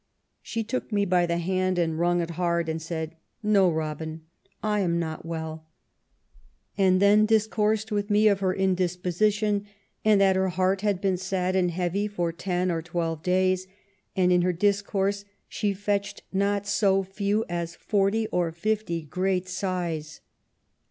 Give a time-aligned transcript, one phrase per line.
[0.41, 4.21] She took me by the hand and wrung it hard, and said:* No, Robin,
[4.63, 5.67] I am not well,*
[6.75, 9.67] and then dis coursed with me of her indisposition,
[10.03, 13.67] and that her heart had been sad and heavy for ten or twelve days,
[14.15, 20.21] and in her discourse she fetched not so few as forty or fifty great sighs.